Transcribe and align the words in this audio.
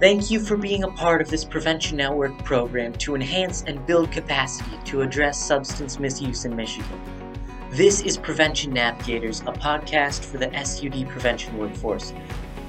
Thank 0.00 0.30
you 0.30 0.40
for 0.40 0.56
being 0.56 0.84
a 0.84 0.90
part 0.90 1.20
of 1.20 1.28
this 1.28 1.44
Prevention 1.44 1.98
Network 1.98 2.42
program 2.42 2.94
to 2.94 3.14
enhance 3.14 3.64
and 3.66 3.84
build 3.84 4.10
capacity 4.10 4.78
to 4.86 5.02
address 5.02 5.38
substance 5.38 5.98
misuse 5.98 6.46
in 6.46 6.56
Michigan. 6.56 6.98
This 7.68 8.00
is 8.00 8.16
Prevention 8.16 8.72
Navigators, 8.72 9.40
a 9.42 9.52
podcast 9.52 10.24
for 10.24 10.38
the 10.38 10.50
SUD 10.64 11.06
prevention 11.06 11.58
workforce. 11.58 12.14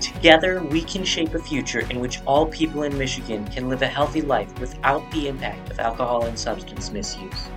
Together, 0.02 0.62
we 0.62 0.82
can 0.82 1.06
shape 1.06 1.34
a 1.34 1.40
future 1.40 1.90
in 1.90 2.02
which 2.02 2.20
all 2.26 2.48
people 2.48 2.84
in 2.84 2.98
Michigan 2.98 3.48
can 3.48 3.70
live 3.70 3.82
a 3.82 3.88
healthy 3.88 4.22
life 4.22 4.60
without 4.60 5.10
the 5.12 5.30
impact 5.30 5.72
of 5.72 5.80
alcohol 5.80 6.26
and 6.26 6.38
substance 6.38 6.92
misuse. 6.92 7.48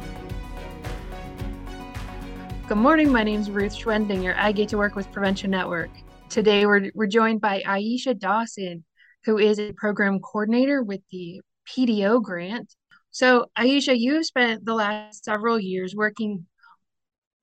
Good 2.69 2.79
morning. 2.79 3.11
My 3.11 3.25
name 3.25 3.41
is 3.41 3.51
Ruth 3.51 3.75
Schwendinger. 3.75 4.37
I 4.39 4.53
get 4.53 4.69
to 4.69 4.79
work 4.79 4.95
with 4.95 5.11
Prevention 5.11 5.51
Network. 5.51 5.91
Today, 6.29 6.65
we're, 6.65 6.93
we're 6.95 7.09
joined 7.09 7.41
by 7.41 7.61
Aisha 7.67 8.17
Dawson, 8.17 8.85
who 9.25 9.39
is 9.39 9.59
a 9.59 9.73
program 9.73 10.21
coordinator 10.21 10.83
with 10.83 11.01
the 11.11 11.41
PDO 11.69 12.23
grant. 12.23 12.75
So, 13.11 13.47
Aisha, 13.57 13.99
you 13.99 14.15
have 14.15 14.27
spent 14.27 14.65
the 14.65 14.75
last 14.75 15.25
several 15.25 15.59
years 15.59 15.95
working 15.95 16.47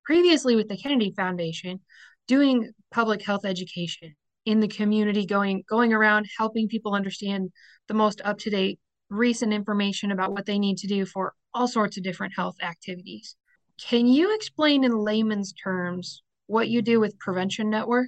previously 0.04 0.56
with 0.56 0.68
the 0.68 0.78
Kennedy 0.78 1.14
Foundation 1.16 1.80
doing 2.28 2.72
public 2.92 3.22
health 3.24 3.46
education 3.46 4.16
in 4.46 4.60
the 4.60 4.68
community, 4.68 5.26
going 5.26 5.64
going 5.70 5.94
around 5.94 6.28
helping 6.38 6.68
people 6.68 6.94
understand 6.94 7.52
the 7.88 7.94
most 7.94 8.22
up 8.24 8.38
to 8.40 8.50
date 8.50 8.80
recent 9.10 9.54
information 9.54 10.12
about 10.12 10.32
what 10.32 10.46
they 10.46 10.58
need 10.58 10.78
to 10.78 10.88
do 10.88 11.06
for 11.06 11.34
all 11.54 11.68
sorts 11.68 11.98
of 11.98 12.04
different 12.04 12.34
health 12.36 12.56
activities. 12.62 13.36
Can 13.78 14.08
you 14.08 14.34
explain 14.36 14.84
in 14.84 14.92
layman's 14.92 15.54
terms 15.54 16.24
what 16.48 16.70
you 16.70 16.82
do 16.82 17.00
with 17.00 17.20
Prevention 17.20 17.70
Network? 17.70 18.08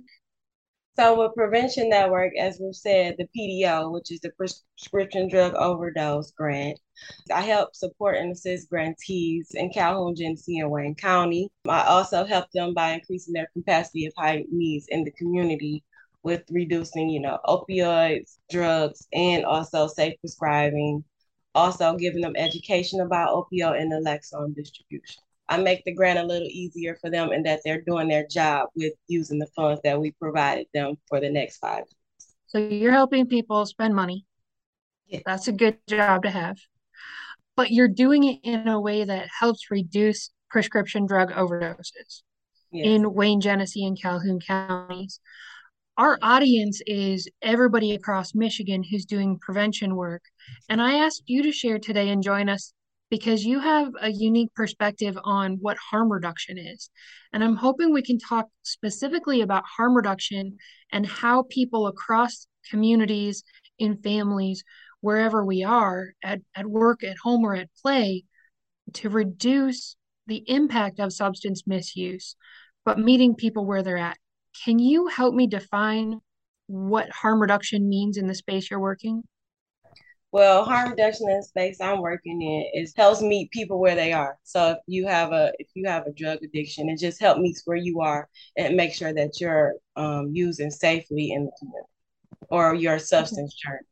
So 0.96 1.20
with 1.20 1.34
Prevention 1.34 1.90
Network, 1.90 2.34
as 2.38 2.60
we've 2.62 2.76
said, 2.76 3.16
the 3.18 3.28
PDO, 3.36 3.92
which 3.92 4.12
is 4.12 4.20
the 4.20 4.30
Prescription 4.30 5.28
Drug 5.28 5.56
Overdose 5.56 6.30
Grant, 6.32 6.80
I 7.34 7.42
help 7.42 7.74
support 7.74 8.18
and 8.18 8.32
assist 8.32 8.70
grantees 8.70 9.50
in 9.56 9.72
Calhoun, 9.72 10.14
Genesee, 10.16 10.60
and 10.60 10.70
Wayne 10.70 10.94
County. 10.94 11.50
I 11.68 11.82
also 11.86 12.26
help 12.26 12.46
them 12.54 12.76
by 12.76 12.92
increasing 12.92 13.34
their 13.34 13.50
capacity 13.58 14.06
of 14.06 14.14
high 14.16 14.46
needs 14.52 14.86
in 14.90 15.04
the 15.04 15.10
community 15.14 15.84
with 16.22 16.44
reducing, 16.52 17.10
you 17.10 17.22
know, 17.22 17.40
opioids, 17.48 18.38
drugs, 18.52 19.08
and 19.14 19.46
also 19.46 19.88
safe 19.88 20.14
prescribing. 20.20 21.04
Also 21.56 21.96
giving 21.96 22.22
them 22.22 22.36
education 22.36 23.02
about 23.02 23.34
opioid 23.34 23.82
and 23.82 23.92
naloxone 23.92 24.56
distribution. 24.56 25.23
I 25.50 25.58
make 25.58 25.84
the 25.84 25.94
grant 25.94 26.20
a 26.20 26.24
little 26.24 26.48
easier 26.48 26.96
for 26.96 27.10
them 27.10 27.32
and 27.32 27.46
that 27.46 27.62
they're 27.64 27.82
doing 27.82 28.08
their 28.08 28.26
job 28.30 28.70
with 28.76 28.94
using 29.08 29.40
the 29.40 29.48
funds 29.48 29.82
that 29.84 30.00
we 30.00 30.12
provided 30.12 30.68
them 30.74 30.96
for 31.08 31.20
the 31.20 31.30
next 31.30 31.58
five 31.58 31.80
years. 31.80 32.36
So 32.48 32.60
you're 32.60 32.92
helping 32.92 33.28
people 33.28 33.66
spend 33.66 33.96
money. 33.96 34.26
Yeah. 35.08 35.20
That's 35.26 35.48
a 35.48 35.52
good 35.52 35.78
job 35.88 36.24
to 36.24 36.30
have. 36.30 36.58
But 37.56 37.72
you're 37.72 37.88
doing 37.88 38.24
it 38.24 38.40
in 38.44 38.68
a 38.68 38.80
way 38.80 39.04
that 39.04 39.28
helps 39.40 39.70
reduce 39.70 40.32
prescription 40.50 41.06
drug 41.06 41.32
overdoses 41.32 42.22
yes. 42.72 42.86
in 42.86 43.14
Wayne, 43.14 43.42
Genesee, 43.42 43.86
and 43.86 44.00
Calhoun 44.00 44.40
counties. 44.40 45.20
Our 45.98 46.18
audience 46.24 46.82
is 46.88 47.30
everybody 47.42 47.94
across 47.94 48.34
Michigan 48.34 48.84
who's 48.84 49.06
doing 49.06 49.38
prevention 49.40 49.96
work. 49.96 50.24
And 50.70 50.82
I 50.82 50.96
asked 50.96 51.24
you 51.28 51.44
to 51.44 51.52
share 51.52 51.78
today 51.78 52.10
and 52.10 52.24
join 52.24 52.50
us 52.50 52.74
because 53.14 53.46
you 53.46 53.60
have 53.60 53.92
a 54.02 54.10
unique 54.10 54.52
perspective 54.56 55.16
on 55.24 55.60
what 55.62 55.78
harm 55.78 56.12
reduction 56.12 56.58
is. 56.58 56.90
And 57.32 57.44
I'm 57.44 57.56
hoping 57.56 57.94
we 57.94 58.02
can 58.02 58.18
talk 58.18 58.48
specifically 58.64 59.42
about 59.42 59.66
harm 59.78 59.96
reduction 59.96 60.58
and 60.92 61.06
how 61.06 61.44
people 61.44 61.86
across 61.86 62.48
communities, 62.72 63.44
in 63.78 63.98
families, 63.98 64.64
wherever 65.02 65.46
we 65.46 65.64
are, 65.64 66.14
at, 66.24 66.42
at 66.56 66.66
work, 66.66 67.04
at 67.04 67.18
home, 67.22 67.44
or 67.44 67.54
at 67.54 67.70
play, 67.84 68.24
to 68.94 69.10
reduce 69.10 69.96
the 70.26 70.44
impact 70.48 71.00
of 71.00 71.14
substance 71.14 71.68
misuse, 71.68 72.36
but 72.84 72.98
meeting 72.98 73.36
people 73.36 73.68
where 73.68 73.84
they're 73.84 73.96
at. 73.96 74.18
Can 74.66 74.80
you 74.80 75.06
help 75.06 75.36
me 75.36 75.46
define 75.46 76.20
what 76.66 77.12
harm 77.12 77.40
reduction 77.40 77.88
means 77.88 78.18
in 78.18 78.26
the 78.26 78.34
space 78.34 78.72
you're 78.72 78.80
working? 78.80 79.22
Well, 80.34 80.66
harm 80.66 80.90
reduction 80.90 81.30
in 81.30 81.38
the 81.38 81.44
space 81.44 81.80
I'm 81.80 82.02
working 82.02 82.42
in 82.42 82.82
is 82.82 82.94
helps 82.98 83.22
meet 83.22 83.52
people 83.52 83.80
where 83.80 83.96
they 83.96 84.14
are. 84.14 84.40
So 84.44 84.72
if 84.72 84.78
you 84.88 85.06
have 85.08 85.32
a 85.32 85.54
if 85.60 85.68
you 85.76 85.88
have 85.88 86.08
a 86.08 86.12
drug 86.12 86.40
addiction, 86.44 86.90
it 86.90 87.00
just 87.00 87.22
help 87.22 87.38
meets 87.38 87.62
where 87.66 87.78
you 87.78 88.02
are 88.02 88.28
and 88.58 88.76
make 88.76 88.94
sure 88.96 89.14
that 89.14 89.40
you're 89.40 89.76
um, 89.96 90.32
using 90.34 90.72
safely 90.72 91.34
in 91.34 91.46
the 91.46 91.52
community 91.60 91.90
or 92.50 92.76
your 92.76 93.00
substance 93.00 93.54
journey. 93.54 93.86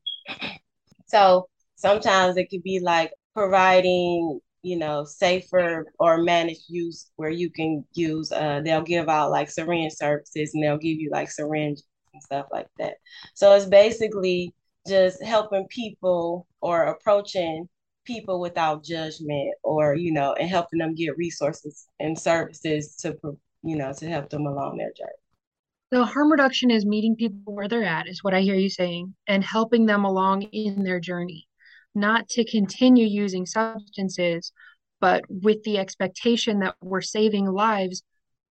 So 1.08 1.48
sometimes 1.76 2.38
it 2.38 2.50
could 2.50 2.64
be 2.64 2.80
like 2.80 3.14
providing 3.36 4.40
you 4.64 4.78
know 4.78 5.06
safer 5.06 5.86
or 6.00 6.24
managed 6.24 6.70
use 6.70 7.12
where 7.18 7.30
you 7.30 7.52
can 7.52 7.86
use 7.94 8.32
uh 8.32 8.62
they'll 8.64 8.82
give 8.82 9.10
out 9.10 9.32
like 9.32 9.50
syringe 9.50 9.94
services 9.94 10.54
and 10.54 10.64
they'll 10.64 10.78
give 10.78 10.98
you 11.00 11.10
like 11.12 11.32
syringe 11.32 11.82
and 12.14 12.24
stuff 12.24 12.46
like 12.52 12.68
that 12.78 12.96
so 13.34 13.54
it's 13.56 13.66
basically 13.66 14.54
just 14.88 15.24
helping 15.24 15.68
people 15.68 16.48
or 16.62 16.84
approaching 16.86 17.68
people 18.04 18.40
without 18.40 18.84
judgment 18.84 19.54
or 19.64 19.96
you 19.96 20.12
know 20.12 20.34
and 20.34 20.50
helping 20.50 20.80
them 20.80 20.96
get 20.96 21.16
resources 21.18 21.88
and 22.00 22.18
services 22.18 22.96
to 22.96 23.16
you 23.64 23.76
know 23.76 23.94
to 23.94 24.08
help 24.08 24.30
them 24.30 24.46
along 24.46 24.78
their 24.78 24.92
journey. 24.94 25.12
So 25.94 26.04
harm 26.04 26.32
reduction 26.32 26.72
is 26.72 26.86
meeting 26.86 27.16
people 27.16 27.54
where 27.54 27.68
they're 27.68 27.84
at 27.84 28.08
is 28.08 28.24
what 28.24 28.34
i 28.34 28.42
hear 28.42 28.56
you 28.56 28.70
saying 28.70 29.14
and 29.28 29.44
helping 29.44 29.86
them 29.86 30.06
along 30.06 30.44
in 30.44 30.84
their 30.84 31.00
journey. 31.00 31.48
Not 31.94 32.30
to 32.30 32.46
continue 32.46 33.06
using 33.06 33.46
substances 33.46 34.52
but 35.02 35.24
with 35.28 35.64
the 35.64 35.80
expectation 35.80 36.60
that 36.60 36.76
we're 36.82 37.02
saving 37.02 37.48
lives 37.48 38.04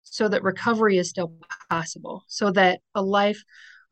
so 0.02 0.28
that 0.28 0.42
recovery 0.42 0.98
is 0.98 1.08
still 1.08 1.32
possible 1.70 2.24
so 2.26 2.50
that 2.50 2.80
a 2.94 3.02
life 3.02 3.42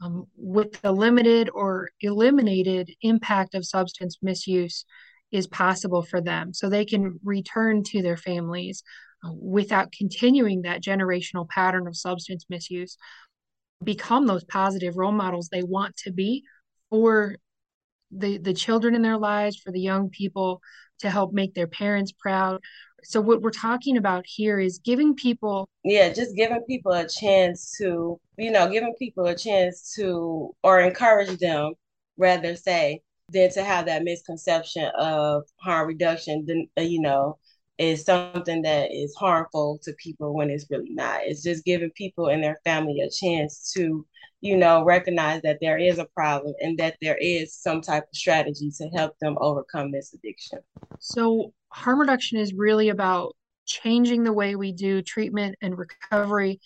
um, 0.01 0.27
with 0.37 0.81
the 0.83 0.93
limited 0.93 1.51
or 1.53 1.91
eliminated 2.01 2.91
impact 3.03 3.55
of 3.55 3.67
substance 3.67 4.19
misuse 4.23 4.85
is 5.33 5.47
possible 5.47 6.03
for 6.03 6.21
them. 6.21 6.55
So 6.55 6.69
they 6.69 6.85
can 6.85 7.19
return 7.25 7.83
to 7.85 8.03
their 8.03 8.17
families 8.17 8.83
uh, 9.25 9.33
without 9.33 9.93
continuing 9.93 10.63
that 10.63 10.83
generational 10.83 11.49
pattern 11.49 11.87
of 11.87 11.97
substance 11.97 12.47
misuse 12.49 12.97
become 13.83 14.27
those 14.27 14.45
positive 14.45 14.97
role 14.97 15.13
models 15.13 15.49
they 15.49 15.63
want 15.63 15.97
to 15.97 16.13
be 16.13 16.45
for 16.91 17.37
the 18.11 18.39
the 18.39 18.55
children 18.55 18.95
in 18.95 19.03
their 19.03 19.19
lives 19.19 19.57
for 19.57 19.71
the 19.71 19.81
young 19.81 20.09
people 20.09 20.61
to 21.01 21.11
help 21.11 21.33
make 21.33 21.55
their 21.55 21.67
parents 21.67 22.13
proud 22.13 22.61
so 23.05 23.21
what 23.21 23.43
we're 23.43 23.51
talking 23.51 23.97
about 23.97 24.25
here 24.27 24.59
is 24.59 24.79
giving 24.79 25.15
people 25.15 25.69
yeah 25.85 26.13
just 26.13 26.35
giving 26.37 26.61
people 26.63 26.93
a 26.93 27.09
chance 27.09 27.77
to 27.79 28.19
you 28.37 28.51
know 28.51 28.69
giving 28.71 28.95
people 28.99 29.27
a 29.27 29.37
chance 29.37 29.95
to 29.95 30.55
or 30.63 30.81
encourage 30.81 31.39
them 31.39 31.73
rather 32.17 32.57
say 32.57 33.01
than 33.31 33.51
to 33.51 33.63
have 33.63 33.87
that 33.87 34.05
misconception 34.05 34.91
of 34.99 35.45
harm 35.61 35.89
reduction 35.89 36.45
then 36.47 36.69
uh, 36.79 36.83
you 36.83 37.01
know 37.01 37.39
is 37.79 38.05
something 38.05 38.63
that 38.63 38.91
is 38.93 39.15
harmful 39.15 39.79
to 39.83 39.93
people 39.95 40.35
when 40.35 40.51
it's 40.51 40.67
really 40.69 40.91
not. 40.91 41.21
It's 41.23 41.43
just 41.43 41.65
giving 41.65 41.91
people 41.91 42.27
and 42.29 42.43
their 42.43 42.59
family 42.65 43.01
a 43.01 43.09
chance 43.09 43.73
to 43.77 44.05
you 44.41 44.57
know 44.57 44.85
recognize 44.85 45.43
that 45.43 45.59
there 45.61 45.79
is 45.79 45.99
a 45.99 46.07
problem 46.15 46.55
and 46.61 46.79
that 46.79 46.97
there 47.01 47.19
is 47.21 47.55
some 47.55 47.81
type 47.81 48.05
of 48.05 48.17
strategy 48.17 48.71
to 48.71 48.89
help 48.89 49.19
them 49.21 49.37
overcome 49.41 49.91
this 49.91 50.15
addiction 50.15 50.59
so 51.01 51.53
harm 51.71 52.01
reduction 52.01 52.39
is 52.39 52.55
really 52.55 52.89
about 52.89 53.35
changing 53.67 54.25
the 54.25 54.33
way 54.33 54.57
we 54.57 54.73
do 54.73 55.03
treatment 55.03 55.55
and 55.61 55.77
recovery 55.77 56.61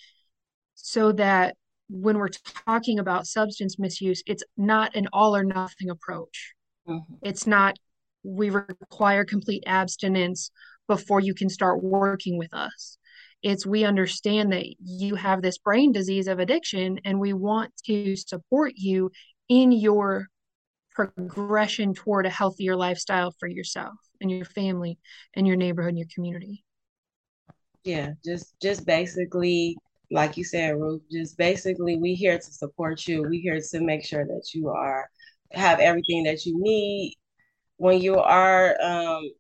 so 0.75 1.12
that 1.12 1.56
when 1.88 2.16
we're 2.16 2.30
talking 2.66 2.98
about 2.98 3.27
substance 3.27 3.78
misuse, 3.78 4.22
it's 4.27 4.42
not 4.57 4.97
an 4.97 5.09
all 5.13 5.36
or 5.36 5.45
nothing 5.45 5.91
approach. 5.91 6.54
Mm-hmm. 6.89 7.15
It's 7.22 7.47
not 7.47 7.77
we 8.24 8.51
require 8.51 9.24
complete 9.24 9.65
abstinence 9.66 10.51
before 10.89 11.21
you 11.21 11.34
can 11.34 11.48
start 11.48 11.83
working 11.83 12.39
with 12.39 12.54
us. 12.54 12.98
It's 13.42 13.66
we 13.66 13.84
understand 13.84 14.53
that 14.53 14.66
you 14.80 15.16
have 15.16 15.42
this 15.42 15.59
brain 15.59 15.92
disease 15.92 16.28
of 16.28 16.39
addiction 16.39 17.00
and 17.04 17.18
we 17.18 17.33
want 17.33 17.72
to 17.86 18.15
support 18.16 18.72
you 18.77 19.10
in 19.48 19.72
your 19.72 20.28
progression 20.94 21.94
toward 21.94 22.27
a 22.27 22.30
healthier 22.30 22.77
lifestyle 22.77 23.34
for 23.41 23.48
yourself 23.48 23.94
and 24.21 24.30
your 24.30 24.44
family 24.44 24.98
and 25.34 25.47
your 25.47 25.56
neighborhood 25.56 25.91
and 25.91 25.98
your 25.98 26.09
community. 26.15 26.65
Yeah 27.84 28.10
just 28.24 28.54
just 28.60 28.86
basically 28.86 29.77
like 30.10 30.36
you 30.36 30.45
said 30.45 30.77
ruth 30.77 31.03
just 31.10 31.36
basically 31.36 31.97
we 31.97 32.15
here 32.15 32.38
to 32.38 32.53
support 32.53 33.09
you. 33.09 33.22
We 33.22 33.41
here 33.41 33.59
to 33.60 33.80
make 33.80 34.04
sure 34.04 34.24
that 34.24 34.50
you 34.54 34.68
are 34.68 35.09
have 35.53 35.80
everything 35.80 36.24
that 36.24 36.47
you 36.47 36.54
need. 36.59 37.16
When 37.78 38.00
you 38.00 38.18
are 38.18 38.77
um 38.80 39.30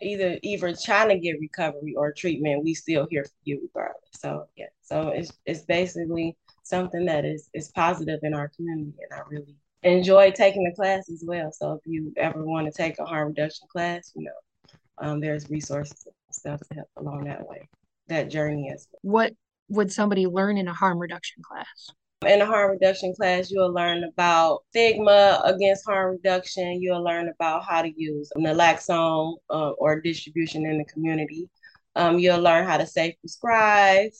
either 0.00 0.38
either 0.42 0.74
trying 0.74 1.08
to 1.08 1.18
get 1.18 1.40
recovery 1.40 1.94
or 1.96 2.12
treatment 2.12 2.62
we 2.62 2.74
still 2.74 3.06
here 3.10 3.24
for 3.24 3.30
you 3.44 3.60
regardless 3.74 4.00
so 4.12 4.46
yeah 4.56 4.66
so 4.82 5.08
it's 5.08 5.32
it's 5.46 5.62
basically 5.62 6.36
something 6.62 7.04
that 7.04 7.24
is 7.24 7.50
is 7.54 7.68
positive 7.72 8.20
in 8.22 8.34
our 8.34 8.48
community 8.56 8.94
and 9.10 9.20
i 9.20 9.22
really 9.28 9.56
enjoy 9.82 10.30
taking 10.30 10.64
the 10.64 10.74
class 10.74 11.10
as 11.10 11.22
well. 11.26 11.52
So 11.52 11.72
if 11.72 11.80
you 11.86 12.12
ever 12.16 12.44
want 12.44 12.66
to 12.66 12.72
take 12.72 12.98
a 12.98 13.04
harm 13.04 13.28
reduction 13.28 13.68
class, 13.70 14.12
you 14.14 14.24
know, 14.24 14.70
um, 14.98 15.20
there's 15.20 15.48
resources 15.48 16.06
and 16.06 16.14
stuff 16.34 16.60
to 16.68 16.74
help 16.74 16.88
along 16.96 17.24
that 17.24 17.46
way, 17.46 17.68
that 18.08 18.30
journey 18.30 18.70
as 18.72 18.88
well. 18.90 19.00
What 19.02 19.32
would 19.68 19.92
somebody 19.92 20.26
learn 20.26 20.56
in 20.56 20.68
a 20.68 20.74
harm 20.74 20.98
reduction 20.98 21.42
class? 21.42 21.90
In 22.26 22.42
a 22.42 22.46
harm 22.46 22.72
reduction 22.72 23.14
class, 23.14 23.48
you'll 23.48 23.72
learn 23.72 24.02
about 24.02 24.62
stigma 24.70 25.40
against 25.44 25.86
harm 25.86 26.16
reduction. 26.16 26.82
You'll 26.82 27.04
learn 27.04 27.28
about 27.28 27.64
how 27.64 27.80
to 27.80 27.92
use 27.96 28.28
naloxone 28.36 29.36
uh, 29.48 29.70
or 29.70 30.00
distribution 30.00 30.66
in 30.66 30.78
the 30.78 30.84
community. 30.84 31.48
Um, 31.94 32.18
you'll 32.18 32.40
learn 32.40 32.66
how 32.66 32.76
to 32.76 32.86
safe 32.86 33.14
prescribe. 33.20 34.10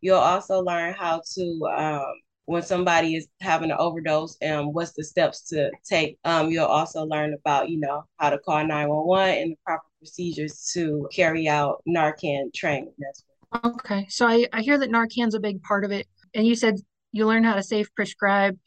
You'll 0.00 0.18
also 0.18 0.60
learn 0.60 0.94
how 0.94 1.22
to 1.34 1.68
um, 1.76 2.12
when 2.44 2.62
somebody 2.62 3.16
is 3.16 3.26
having 3.40 3.72
an 3.72 3.78
overdose 3.80 4.36
and 4.40 4.72
what's 4.72 4.92
the 4.92 5.02
steps 5.02 5.48
to 5.48 5.72
take. 5.84 6.18
Um, 6.24 6.50
you'll 6.50 6.66
also 6.66 7.02
learn 7.02 7.34
about, 7.34 7.68
you 7.68 7.80
know, 7.80 8.04
how 8.18 8.30
to 8.30 8.38
call 8.38 8.64
911 8.64 9.42
and 9.42 9.52
the 9.52 9.56
proper 9.66 9.82
procedures 9.98 10.70
to 10.74 11.08
carry 11.12 11.48
out 11.48 11.82
Narcan 11.88 12.54
training. 12.54 12.92
That's 12.98 13.24
okay. 13.64 14.06
So 14.08 14.28
I, 14.28 14.46
I 14.52 14.60
hear 14.60 14.78
that 14.78 14.90
Narcan's 14.90 15.34
a 15.34 15.40
big 15.40 15.62
part 15.62 15.84
of 15.84 15.90
it. 15.90 16.06
And 16.34 16.46
you 16.46 16.54
said 16.54 16.76
you 17.14 17.26
learn 17.26 17.44
how 17.44 17.54
to 17.54 17.62
safe 17.62 17.94
prescribe. 17.94 18.58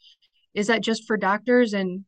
Is 0.54 0.68
that 0.68 0.82
just 0.82 1.06
for 1.06 1.16
doctors 1.16 1.74
and 1.74 2.04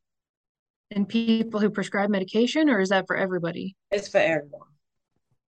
and 0.89 1.07
people 1.07 1.59
who 1.59 1.69
prescribe 1.69 2.09
medication 2.09 2.67
or 2.67 2.81
is 2.81 2.89
that 2.89 3.05
for 3.07 3.15
everybody? 3.15 3.75
It's 3.91 4.09
for 4.09 4.17
everyone. 4.17 4.67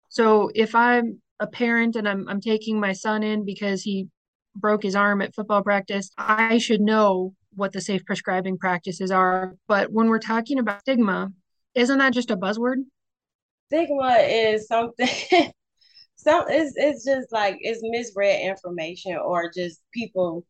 So 0.09 0.51
if 0.53 0.75
I'm 0.75 1.19
a 1.39 1.47
parent 1.47 1.95
and 1.95 2.07
I'm 2.07 2.29
I'm 2.29 2.39
taking 2.39 2.79
my 2.79 2.93
son 2.93 3.23
in 3.23 3.43
because 3.43 3.81
he 3.81 4.07
broke 4.55 4.83
his 4.83 4.95
arm 4.95 5.23
at 5.23 5.33
football 5.33 5.63
practice, 5.63 6.11
I 6.17 6.59
should 6.59 6.79
know 6.79 7.33
what 7.55 7.73
the 7.73 7.81
safe 7.81 8.05
prescribing 8.05 8.59
practices 8.59 9.09
are. 9.09 9.55
But 9.67 9.91
when 9.91 10.09
we're 10.09 10.19
talking 10.19 10.59
about 10.59 10.81
stigma, 10.81 11.31
isn't 11.73 11.97
that 11.97 12.13
just 12.13 12.29
a 12.29 12.37
buzzword? 12.37 12.83
Stigma 13.65 14.17
is 14.19 14.67
something 14.67 15.09
some 16.15 16.45
it's 16.49 16.73
it's 16.75 17.03
just 17.03 17.31
like 17.31 17.57
it's 17.61 17.81
misread 17.83 18.41
information 18.41 19.17
or 19.17 19.51
just 19.55 19.81
people 19.91 20.45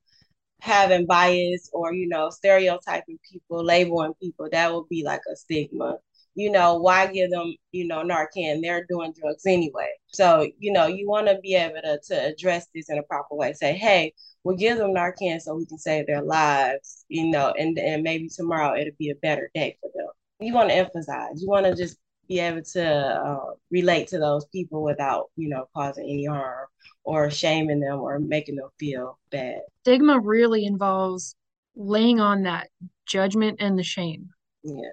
having 0.64 1.06
bias 1.06 1.70
or 1.74 1.94
you 1.94 2.08
know 2.08 2.30
stereotyping 2.30 3.20
people 3.30 3.64
labeling 3.64 4.14
people 4.22 4.48
that 4.52 4.74
would 4.74 4.88
be 4.90 5.04
like 5.04 5.22
a 5.32 5.36
stigma 5.36 5.98
you 6.36 6.52
know, 6.52 6.76
why 6.78 7.08
give 7.08 7.30
them, 7.30 7.54
you 7.72 7.88
know, 7.88 8.04
Narcan? 8.04 8.62
They're 8.62 8.86
doing 8.90 9.14
drugs 9.20 9.46
anyway. 9.46 9.90
So, 10.08 10.50
you 10.60 10.72
know, 10.72 10.88
you 10.88 11.08
want 11.08 11.28
to 11.28 11.38
be 11.40 11.56
able 11.56 11.82
to, 11.84 12.00
to 12.08 12.26
address 12.26 12.68
this 12.74 12.90
in 12.90 12.98
a 12.98 13.04
proper 13.04 13.36
way. 13.36 13.54
Say, 13.54 13.74
hey, 13.74 14.14
we'll 14.44 14.58
give 14.58 14.78
them 14.78 14.94
Narcan 14.94 15.40
so 15.40 15.56
we 15.56 15.66
can 15.66 15.78
save 15.78 16.08
their 16.08 16.24
lives, 16.24 17.06
you 17.08 17.30
know, 17.30 17.54
and, 17.58 17.78
and 17.78 18.04
maybe 18.04 18.30
tomorrow 18.30 18.76
it'll 18.76 18.94
be 18.98 19.12
a 19.12 19.16
better 19.16 19.52
day 19.54 19.78
for 19.80 19.92
them. 19.94 20.08
You 20.40 20.54
want 20.54 20.70
to 20.70 20.76
emphasize, 20.76 21.42
you 21.42 21.48
want 21.48 21.66
to 21.66 21.76
just 21.76 21.98
be 22.28 22.40
able 22.40 22.64
to 22.64 22.86
uh, 22.86 23.54
relate 23.72 24.08
to 24.10 24.20
those 24.20 24.46
people 24.46 24.84
without, 24.84 25.30
you 25.36 25.50
know, 25.50 25.66
causing 25.76 26.06
any 26.06 26.26
harm 26.26 26.68
or 27.04 27.30
shaming 27.30 27.80
them 27.80 28.00
or 28.00 28.20
making 28.20 28.56
them 28.56 28.70
feel 28.80 29.20
bad. 29.30 29.62
Stigma 29.82 30.20
really 30.20 30.66
involves 30.66 31.36
laying 31.76 32.20
on 32.20 32.44
that 32.44 32.70
judgment 33.06 33.58
and 33.60 33.78
the 33.78 33.84
shame. 33.84 34.30
Yeah 34.64 34.92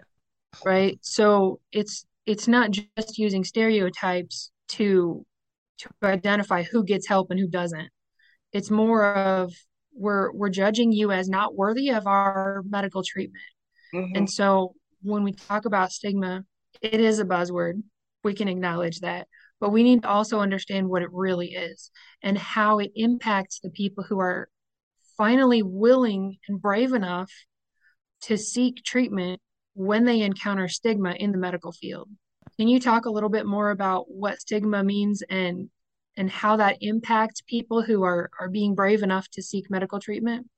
right 0.65 0.99
so 1.03 1.61
it's 1.73 2.05
it's 2.27 2.49
not 2.49 2.71
just 2.71 3.19
using 3.19 3.45
stereotypes 3.45 4.51
to 4.69 5.25
to 5.79 5.89
identify 6.03 6.63
who 6.63 6.85
gets 6.85 7.07
help 7.07 7.31
and 7.31 7.41
who 7.41 7.49
doesn't 7.49 7.89
it's 8.53 8.71
more 8.71 9.15
of 9.15 9.53
we're 9.95 10.33
we're 10.33 10.51
judging 10.51 10.93
you 10.93 11.11
as 11.11 11.29
not 11.29 11.55
worthy 11.55 11.91
of 11.91 12.07
our 12.07 12.63
medical 12.69 13.03
treatment 13.03 13.43
mm-hmm. 13.95 14.17
and 14.17 14.31
so 14.31 14.75
when 15.03 15.23
we 15.23 15.33
talk 15.33 15.65
about 15.65 15.93
stigma 15.93 16.45
it 16.83 17.01
is 17.01 17.19
a 17.19 17.25
buzzword 17.25 17.83
we 18.25 18.35
can 18.35 18.49
acknowledge 18.49 19.01
that 19.01 19.27
but 19.61 19.71
we 19.71 19.83
need 19.83 20.03
to 20.03 20.09
also 20.09 20.41
understand 20.41 20.89
what 20.89 21.03
it 21.03 21.13
really 21.13 21.49
is 21.49 21.91
and 22.23 22.39
how 22.39 22.79
it 22.79 22.91
impacts 22.95 23.61
the 23.61 23.71
people 23.71 24.03
who 24.03 24.19
are 24.19 24.49
finally 25.17 25.63
willing 25.63 26.39
and 26.49 26.63
brave 26.63 26.95
enough 26.95 27.31
to 28.23 28.39
seek 28.39 28.83
treatment 28.83 29.41
when 29.75 30.05
they 30.05 30.23
encounter 30.23 30.67
stigma 30.67 31.13
in 31.13 31.31
the 31.31 31.39
medical 31.39 31.73
field. 31.73 32.09
Can 32.59 32.69
you 32.69 32.81
talk 32.81 33.05
a 33.05 33.11
little 33.11 33.29
bit 33.29 33.47
more 33.47 33.71
about 33.71 34.07
what 34.09 34.41
stigma 34.41 34.83
means 34.83 35.23
and 35.29 35.71
and 36.17 36.31
how 36.31 36.57
that 36.57 36.79
impacts 36.81 37.41
people 37.43 37.83
who 37.83 38.03
are 38.03 38.31
are 38.41 38.49
being 38.49 38.75
brave 38.75 39.03
enough 39.03 39.29
to 39.31 39.43
seek 39.43 39.71
medical 39.71 40.01
treatment? 40.01 40.49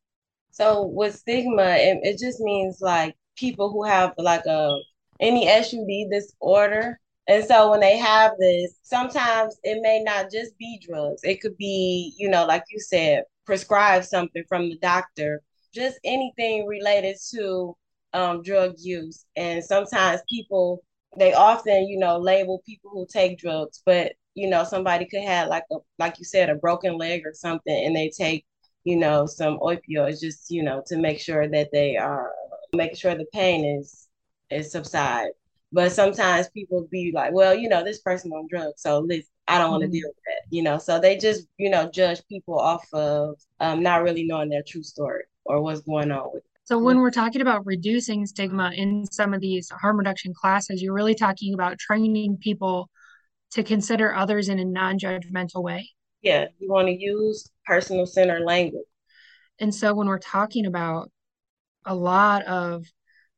So 0.50 0.84
with 0.84 1.16
stigma, 1.16 1.76
it, 1.78 1.98
it 2.02 2.18
just 2.18 2.40
means 2.40 2.78
like 2.80 3.16
people 3.36 3.70
who 3.70 3.84
have 3.84 4.14
like 4.18 4.46
a 4.46 4.78
any 5.22 5.46
SUD 5.46 6.10
disorder. 6.10 6.98
And 7.28 7.44
so 7.44 7.70
when 7.70 7.80
they 7.80 7.96
have 7.96 8.32
this, 8.38 8.78
sometimes 8.82 9.56
it 9.62 9.80
may 9.80 10.02
not 10.02 10.30
just 10.30 10.58
be 10.58 10.80
drugs. 10.86 11.22
It 11.22 11.40
could 11.40 11.56
be, 11.56 12.14
you 12.18 12.28
know, 12.28 12.44
like 12.44 12.64
you 12.70 12.80
said, 12.80 13.24
prescribe 13.46 14.04
something 14.04 14.42
from 14.48 14.68
the 14.68 14.78
doctor, 14.78 15.40
just 15.72 15.98
anything 16.04 16.66
related 16.66 17.16
to 17.32 17.76
um, 18.12 18.42
drug 18.42 18.74
use. 18.78 19.24
And 19.36 19.64
sometimes 19.64 20.20
people, 20.28 20.82
they 21.16 21.32
often, 21.32 21.86
you 21.86 21.98
know, 21.98 22.18
label 22.18 22.62
people 22.66 22.90
who 22.92 23.06
take 23.06 23.38
drugs, 23.38 23.82
but 23.86 24.12
you 24.34 24.48
know, 24.48 24.64
somebody 24.64 25.06
could 25.06 25.22
have 25.22 25.48
like 25.48 25.64
a, 25.70 25.76
like 25.98 26.18
you 26.18 26.24
said, 26.24 26.48
a 26.48 26.54
broken 26.54 26.96
leg 26.96 27.22
or 27.24 27.34
something, 27.34 27.84
and 27.84 27.94
they 27.94 28.10
take, 28.10 28.46
you 28.84 28.96
know, 28.96 29.26
some 29.26 29.58
opioids 29.58 30.20
just, 30.20 30.50
you 30.50 30.62
know, 30.62 30.82
to 30.86 30.96
make 30.96 31.20
sure 31.20 31.48
that 31.48 31.68
they 31.72 31.96
are 31.96 32.32
making 32.74 32.96
sure 32.96 33.14
the 33.14 33.26
pain 33.32 33.78
is 33.78 34.08
is 34.52 34.72
subside. 34.72 35.30
But 35.74 35.92
sometimes 35.92 36.50
people 36.50 36.86
be 36.90 37.12
like, 37.14 37.32
well, 37.32 37.54
you 37.54 37.68
know, 37.68 37.82
this 37.82 38.00
person 38.00 38.30
on 38.32 38.46
drugs, 38.50 38.82
so 38.82 38.98
listen, 39.00 39.24
I 39.48 39.58
don't 39.58 39.70
want 39.70 39.82
to 39.82 39.86
mm-hmm. 39.86 39.92
deal 39.92 40.08
with 40.08 40.24
that, 40.26 40.54
you 40.54 40.62
know. 40.62 40.76
So 40.78 41.00
they 41.00 41.16
just, 41.16 41.46
you 41.56 41.70
know, 41.70 41.90
judge 41.90 42.20
people 42.28 42.58
off 42.58 42.84
of 42.92 43.36
um, 43.58 43.82
not 43.82 44.02
really 44.02 44.24
knowing 44.24 44.50
their 44.50 44.62
true 44.66 44.82
story 44.82 45.22
or 45.46 45.62
what's 45.62 45.80
going 45.80 46.12
on 46.12 46.30
with 46.32 46.42
so 46.64 46.78
when 46.78 46.98
we're 46.98 47.10
talking 47.10 47.42
about 47.42 47.66
reducing 47.66 48.24
stigma 48.24 48.70
in 48.74 49.04
some 49.10 49.34
of 49.34 49.40
these 49.40 49.68
harm 49.70 49.98
reduction 49.98 50.32
classes, 50.32 50.80
you're 50.80 50.94
really 50.94 51.14
talking 51.14 51.54
about 51.54 51.78
training 51.78 52.38
people 52.40 52.88
to 53.50 53.62
consider 53.62 54.14
others 54.14 54.48
in 54.48 54.58
a 54.60 54.64
non-judgmental 54.64 55.62
way. 55.62 55.90
Yeah, 56.22 56.46
you 56.58 56.70
want 56.70 56.86
to 56.86 56.98
use 56.98 57.50
personal 57.66 58.06
centered 58.06 58.44
language. 58.44 58.86
And 59.58 59.74
so 59.74 59.92
when 59.92 60.06
we're 60.06 60.18
talking 60.18 60.66
about 60.66 61.10
a 61.84 61.94
lot 61.94 62.44
of 62.44 62.86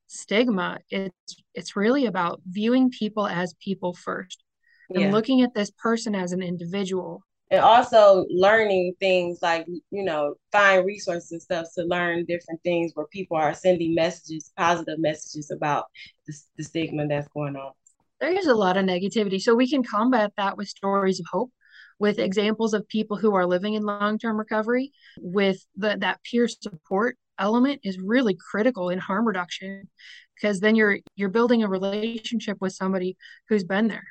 stigma, 0.07 0.79
it's 0.91 1.37
it's 1.55 1.77
really 1.77 2.07
about 2.07 2.41
viewing 2.47 2.91
people 2.91 3.27
as 3.27 3.55
people 3.61 3.95
first 3.95 4.43
and 4.91 5.05
yeah. 5.05 5.11
looking 5.11 5.43
at 5.43 5.55
this 5.55 5.71
person 5.71 6.15
as 6.15 6.33
an 6.33 6.43
individual. 6.43 7.23
And 7.51 7.61
also 7.61 8.25
learning 8.31 8.95
things 9.01 9.39
like 9.43 9.67
you 9.91 10.05
know 10.05 10.35
find 10.51 10.85
resources 10.85 11.33
and 11.33 11.43
stuff 11.43 11.67
to 11.77 11.85
learn 11.85 12.25
different 12.25 12.61
things 12.63 12.93
where 12.95 13.07
people 13.07 13.37
are 13.37 13.55
sending 13.55 13.95
messages 13.95 14.51
positive 14.57 14.99
messages 14.99 15.51
about 15.51 15.87
the, 16.27 16.35
the 16.57 16.65
stigma 16.65 17.07
that's 17.07 17.29
going 17.29 17.57
on. 17.57 17.73
There 18.21 18.33
is 18.33 18.47
a 18.47 18.55
lot 18.55 18.77
of 18.77 18.85
negativity. 18.85 19.41
So 19.41 19.55
we 19.55 19.69
can 19.69 19.83
combat 19.83 20.33
that 20.37 20.57
with 20.57 20.69
stories 20.69 21.21
of 21.21 21.27
hope 21.31 21.51
with 21.99 22.19
examples 22.19 22.75
of 22.75 22.89
people 22.89 23.17
who 23.17 23.35
are 23.35 23.47
living 23.47 23.75
in 23.75 23.85
long-term 23.85 24.37
recovery 24.37 24.93
with 25.19 25.65
the, 25.77 25.97
that 26.01 26.21
peer 26.25 26.49
support 26.49 27.17
element 27.39 27.81
is 27.85 27.99
really 27.99 28.37
critical 28.51 28.91
in 28.91 28.99
harm 28.99 29.27
reduction 29.27 29.89
because 30.35 30.61
then 30.61 30.77
you're 30.77 30.99
you're 31.17 31.29
building 31.29 31.63
a 31.63 31.69
relationship 31.69 32.59
with 32.61 32.73
somebody 32.73 33.17
who's 33.49 33.65
been 33.65 33.89
there 33.89 34.07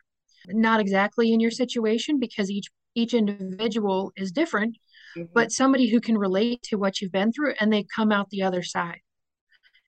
not 0.48 0.80
exactly 0.80 1.34
in 1.34 1.39
your 1.39 1.51
situation 1.51 2.20
because 2.20 2.50
each 2.50 2.70
each 2.96 3.13
individual 3.13 4.12
is 4.15 4.32
different, 4.32 4.77
mm-hmm. 5.18 5.32
but 5.34 5.51
somebody 5.51 5.89
who 5.89 6.00
can 6.00 6.18
relate 6.18 6.62
to 6.62 6.75
what 6.75 7.01
you've 7.01 7.12
been 7.12 7.32
through 7.32 7.53
and 7.60 7.74
they 7.74 7.86
come 7.96 8.12
out 8.12 8.30
the 8.30 8.44
other 8.44 8.62
side. 8.62 9.00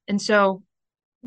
And 0.07 0.19
so 0.19 0.63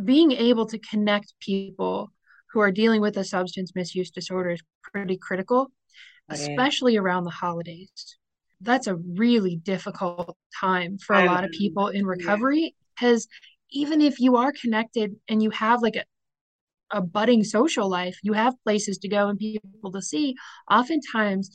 being 0.02 0.32
able 0.32 0.66
to 0.66 0.78
connect 0.78 1.34
people 1.40 2.10
who 2.52 2.60
are 2.60 2.72
dealing 2.72 3.00
with 3.00 3.16
a 3.16 3.24
substance 3.24 3.72
misuse 3.76 4.10
disorder 4.10 4.50
is 4.50 4.62
pretty 4.82 5.16
critical, 5.16 5.70
oh, 5.70 6.34
especially 6.34 6.96
around 6.96 7.24
the 7.24 7.30
holidays. 7.30 8.17
That's 8.60 8.86
a 8.86 8.96
really 8.96 9.56
difficult 9.56 10.36
time 10.60 10.98
for 10.98 11.14
a 11.14 11.24
lot 11.24 11.44
of 11.44 11.50
people 11.50 11.88
in 11.88 12.04
recovery 12.06 12.74
because 12.94 13.28
even 13.70 14.00
if 14.00 14.18
you 14.18 14.36
are 14.36 14.52
connected 14.52 15.14
and 15.28 15.42
you 15.42 15.50
have 15.50 15.82
like 15.82 15.96
a, 15.96 16.04
a 16.90 17.00
budding 17.00 17.44
social 17.44 17.88
life, 17.88 18.18
you 18.22 18.32
have 18.32 18.54
places 18.64 18.98
to 18.98 19.08
go 19.08 19.28
and 19.28 19.38
people 19.38 19.92
to 19.92 20.02
see. 20.02 20.34
Oftentimes, 20.70 21.50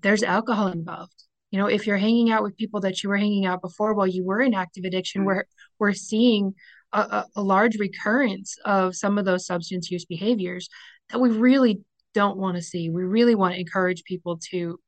there's 0.00 0.22
alcohol 0.22 0.66
involved. 0.68 1.14
You 1.50 1.60
know, 1.60 1.66
if 1.66 1.86
you're 1.86 1.96
hanging 1.96 2.32
out 2.32 2.42
with 2.42 2.56
people 2.56 2.80
that 2.80 3.02
you 3.02 3.08
were 3.08 3.16
hanging 3.16 3.46
out 3.46 3.62
before 3.62 3.94
while 3.94 4.08
you 4.08 4.24
were 4.24 4.40
in 4.40 4.54
active 4.54 4.84
addiction, 4.84 5.20
mm-hmm. 5.20 5.28
we're 5.28 5.44
we're 5.78 5.92
seeing 5.92 6.54
a, 6.92 6.98
a, 6.98 7.26
a 7.36 7.42
large 7.42 7.78
recurrence 7.78 8.56
of 8.64 8.96
some 8.96 9.18
of 9.18 9.24
those 9.24 9.46
substance 9.46 9.90
use 9.90 10.04
behaviors 10.04 10.68
that 11.10 11.20
we 11.20 11.30
really 11.30 11.80
don't 12.12 12.38
want 12.38 12.56
to 12.56 12.62
see. 12.62 12.90
We 12.90 13.04
really 13.04 13.34
want 13.34 13.54
to 13.54 13.60
encourage 13.60 14.04
people 14.04 14.38
to 14.50 14.80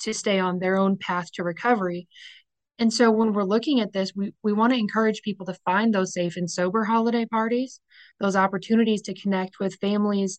to 0.00 0.14
stay 0.14 0.38
on 0.38 0.58
their 0.58 0.76
own 0.76 0.96
path 0.96 1.30
to 1.32 1.42
recovery. 1.42 2.08
And 2.78 2.92
so 2.92 3.10
when 3.10 3.32
we're 3.32 3.42
looking 3.44 3.80
at 3.80 3.92
this, 3.92 4.12
we, 4.14 4.32
we 4.42 4.52
want 4.52 4.72
to 4.72 4.78
encourage 4.78 5.22
people 5.22 5.46
to 5.46 5.58
find 5.64 5.92
those 5.92 6.12
safe 6.12 6.36
and 6.36 6.48
sober 6.50 6.84
holiday 6.84 7.26
parties, 7.26 7.80
those 8.20 8.36
opportunities 8.36 9.02
to 9.02 9.20
connect 9.20 9.58
with 9.58 9.78
families 9.80 10.38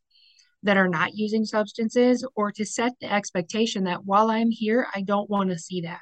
that 0.64 0.78
are 0.78 0.88
not 0.88 1.16
using 1.16 1.46
substances, 1.46 2.26
or 2.36 2.52
to 2.52 2.66
set 2.66 2.94
the 3.00 3.12
expectation 3.12 3.86
that 3.86 4.06
while 4.06 4.30
I'm 4.30 4.52
here, 4.52 4.88
I 4.94 5.02
don't 5.02 5.30
want 5.30 5.50
to 5.50 5.60
see 5.60 5.82
that. 5.82 6.02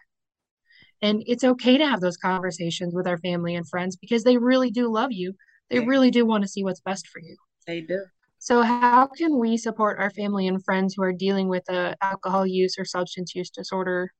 And 1.01 1.23
it's 1.27 1.43
okay 1.43 1.77
to 1.77 1.87
have 1.87 2.01
those 2.01 2.17
conversations 2.17 2.95
with 2.95 3.07
our 3.07 3.17
family 3.17 3.55
and 3.55 3.67
friends 3.67 3.95
because 3.95 4.23
they 4.23 4.37
really 4.37 4.71
do 4.71 4.91
love 4.91 5.11
you. 5.11 5.33
They 5.69 5.79
really 5.79 6.11
do 6.11 6.25
want 6.25 6.43
to 6.43 6.47
see 6.47 6.63
what's 6.63 6.81
best 6.81 7.07
for 7.07 7.19
you. 7.19 7.35
They 7.67 7.81
do. 7.81 8.03
So, 8.39 8.61
how 8.61 9.07
can 9.07 9.39
we 9.39 9.57
support 9.57 9.99
our 9.99 10.11
family 10.11 10.47
and 10.47 10.63
friends 10.63 10.93
who 10.95 11.03
are 11.03 11.13
dealing 11.13 11.47
with 11.47 11.67
a 11.69 11.95
alcohol 12.01 12.45
use 12.45 12.75
or 12.77 12.85
substance 12.85 13.33
use 13.35 13.49
disorder 13.49 14.11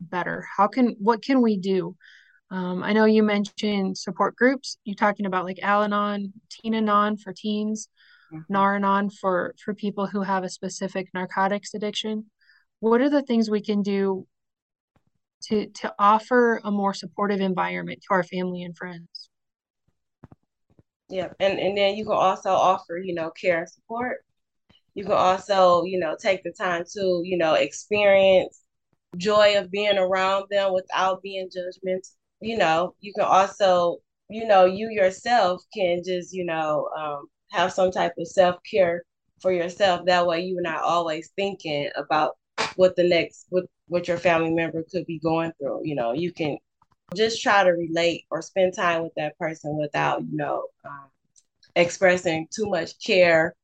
better? 0.00 0.46
How 0.56 0.66
can 0.66 0.96
what 0.98 1.22
can 1.22 1.42
we 1.42 1.58
do? 1.58 1.96
Um, 2.50 2.82
I 2.82 2.92
know 2.92 3.04
you 3.04 3.22
mentioned 3.22 3.98
support 3.98 4.36
groups. 4.36 4.78
You're 4.84 4.96
talking 4.96 5.26
about 5.26 5.44
like 5.44 5.58
Al-Anon, 5.62 6.32
Teen-Anon 6.50 7.16
for 7.18 7.32
teens, 7.32 7.88
mm-hmm. 8.32 8.52
Nar-Anon 8.52 9.10
for 9.10 9.54
for 9.62 9.74
people 9.74 10.06
who 10.06 10.22
have 10.22 10.44
a 10.44 10.48
specific 10.48 11.08
narcotics 11.14 11.74
addiction. 11.74 12.30
What 12.80 13.00
are 13.00 13.10
the 13.10 13.22
things 13.22 13.50
we 13.50 13.62
can 13.62 13.82
do 13.82 14.26
to 15.44 15.66
to 15.66 15.94
offer 15.98 16.60
a 16.64 16.70
more 16.70 16.94
supportive 16.94 17.40
environment 17.40 18.00
to 18.02 18.14
our 18.14 18.22
family 18.22 18.62
and 18.62 18.76
friends? 18.76 19.30
Yeah, 21.08 21.28
and 21.40 21.58
and 21.58 21.76
then 21.76 21.96
you 21.96 22.04
can 22.04 22.14
also 22.14 22.50
offer, 22.50 22.96
you 22.98 23.14
know, 23.14 23.30
care 23.30 23.58
and 23.60 23.68
support. 23.68 24.24
You 24.94 25.04
can 25.04 25.12
also, 25.14 25.84
you 25.84 25.98
know, 26.00 26.16
take 26.20 26.42
the 26.44 26.52
time 26.52 26.84
to, 26.94 27.22
you 27.24 27.38
know, 27.38 27.54
experience 27.54 28.62
joy 29.18 29.58
of 29.58 29.70
being 29.70 29.98
around 29.98 30.46
them 30.50 30.74
without 30.74 31.22
being 31.22 31.48
judgmental. 31.50 32.10
You 32.40 32.58
know, 32.58 32.94
you 33.00 33.12
can 33.14 33.24
also, 33.26 33.98
you 34.30 34.46
know, 34.46 34.66
you 34.66 34.90
yourself 34.90 35.62
can 35.74 36.02
just, 36.04 36.32
you 36.34 36.44
know, 36.44 36.90
um, 36.98 37.28
have 37.52 37.72
some 37.72 37.90
type 37.92 38.14
of 38.18 38.28
self 38.28 38.56
care 38.70 39.04
for 39.40 39.52
yourself. 39.52 40.06
That 40.06 40.26
way, 40.26 40.42
you're 40.42 40.62
not 40.62 40.82
always 40.82 41.30
thinking 41.36 41.90
about 41.96 42.32
what 42.76 42.96
the 42.96 43.08
next, 43.08 43.46
what 43.50 43.64
what 43.88 44.08
your 44.08 44.18
family 44.18 44.50
member 44.52 44.84
could 44.90 45.06
be 45.06 45.18
going 45.20 45.52
through. 45.60 45.82
You 45.84 45.94
know, 45.96 46.12
you 46.12 46.32
can 46.32 46.58
just 47.14 47.42
try 47.42 47.62
to 47.62 47.70
relate 47.70 48.24
or 48.30 48.42
spend 48.42 48.74
time 48.74 49.02
with 49.02 49.12
that 49.16 49.38
person 49.38 49.76
without, 49.76 50.22
you 50.22 50.36
know, 50.36 50.64
um, 50.84 51.06
expressing 51.76 52.46
too 52.54 52.66
much 52.66 52.92
care 53.04 53.54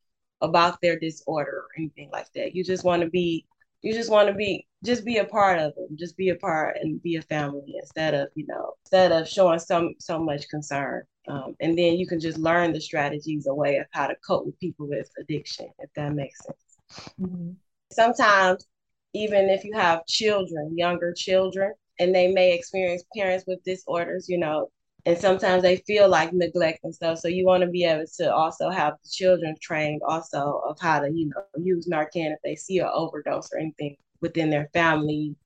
about 0.41 0.81
their 0.81 0.99
disorder 0.99 1.65
or 1.65 1.69
anything 1.77 2.11
like 2.13 2.27
that. 2.35 2.55
You 2.55 2.65
just 2.65 2.85
want 2.85 3.03
to 3.03 3.09
be, 3.09 3.47
you 3.83 3.93
just 3.93 4.11
want 4.11 4.29
to 4.29 4.35
be, 4.35 4.67
just 4.85 5.05
be 5.05 5.19
a 5.19 5.25
part 5.25 5.59
of 5.59 5.75
them, 5.75 5.89
just 5.99 6.17
be 6.17 6.31
a 6.31 6.37
part 6.37 6.77
and 6.81 7.03
be 7.03 7.17
a 7.17 7.23
family 7.23 7.75
instead 7.79 8.15
of, 8.15 8.29
you 8.35 8.47
know, 8.47 8.75
instead 8.85 9.13
of 9.13 9.29
showing 9.29 9.59
some 9.59 9.95
so 9.99 10.19
much 10.19 10.49
concern. 10.49 11.03
Um, 11.29 11.55
and 11.61 11.79
then 11.79 11.95
you 11.95 12.07
can 12.07 12.19
just 12.19 12.39
learn 12.39 12.73
the 12.73 12.81
strategies, 12.81 13.47
a 13.47 13.55
way 13.55 13.77
of 13.77 13.87
how 13.91 14.07
to 14.07 14.17
cope 14.27 14.47
with 14.47 14.59
people 14.59 14.89
with 14.89 15.11
addiction, 15.19 15.69
if 15.79 15.91
that 15.95 16.13
makes 16.15 16.45
sense. 16.45 17.13
Mm-hmm. 17.21 17.53
Sometimes, 17.93 18.67
even 19.13 19.49
if 19.51 19.65
you 19.65 19.73
have 19.75 20.07
children, 20.07 20.77
younger 20.77 21.13
children, 21.13 21.73
and 22.01 22.15
they 22.15 22.33
may 22.33 22.53
experience 22.53 23.05
parents 23.15 23.45
with 23.47 23.63
disorders, 23.63 24.29
you 24.29 24.39
know, 24.39 24.71
and 25.07 25.17
sometimes 25.17 25.63
they 25.63 25.77
feel 25.77 26.09
like 26.09 26.33
neglect 26.33 26.81
and 26.83 26.95
stuff. 26.95 27.19
So 27.19 27.29
you 27.29 27.45
want 27.45 27.63
to 27.63 27.69
be 27.69 27.85
able 27.85 28.07
to 28.19 28.35
also 28.35 28.71
have 28.71 28.95
the 29.03 29.09
children 29.09 29.55
trained 29.61 30.01
also 30.07 30.63
of 30.67 30.79
how 30.81 31.01
to, 31.01 31.11
you 31.11 31.29
know, 31.29 31.45
use 31.63 31.87
Narcan 31.87 32.33
if 32.33 32.39
they 32.43 32.57
see 32.57 32.79
an 32.79 32.91
overdose 32.93 33.51
or 33.53 33.59
anything 33.59 33.97
within 34.21 34.51
their 34.51 34.69
family 34.73 35.37